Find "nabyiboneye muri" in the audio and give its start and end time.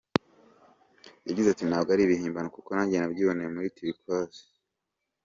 2.97-3.73